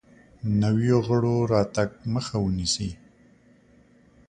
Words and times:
نویو 0.61 0.97
غړو 1.07 1.35
راتګ 1.53 1.89
مخه 2.13 2.35
ونیسي. 2.43 2.89